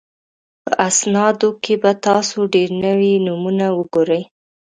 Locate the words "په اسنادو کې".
0.63-1.73